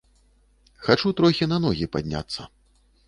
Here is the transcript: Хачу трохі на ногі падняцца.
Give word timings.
Хачу 0.87 1.11
трохі 1.19 1.49
на 1.53 1.57
ногі 1.67 1.85
падняцца. 1.97 2.41